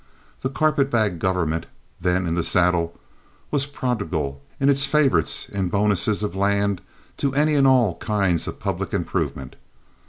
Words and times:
The 0.41 0.49
carpet 0.49 0.89
bag 0.89 1.19
government, 1.19 1.67
then 1.99 2.25
in 2.25 2.33
the 2.33 2.43
saddle, 2.43 2.99
was 3.51 3.67
prodigal 3.67 4.41
to 4.59 4.67
its 4.67 4.87
favorites 4.87 5.47
in 5.47 5.69
bonuses 5.69 6.23
of 6.23 6.35
land 6.35 6.81
to 7.17 7.35
any 7.35 7.53
and 7.53 7.67
all 7.67 7.97
kinds 7.99 8.47
of 8.47 8.57
public 8.59 8.95
improvement. 8.95 9.57